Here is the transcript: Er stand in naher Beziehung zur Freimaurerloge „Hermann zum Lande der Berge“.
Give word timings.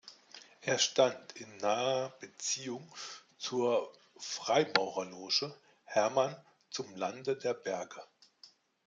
Er 0.61 0.79
stand 0.79 1.33
in 1.35 1.57
naher 1.57 2.09
Beziehung 2.19 2.91
zur 3.37 3.93
Freimaurerloge 4.17 5.55
„Hermann 5.83 6.35
zum 6.71 6.95
Lande 6.95 7.37
der 7.37 7.53
Berge“. 7.53 8.01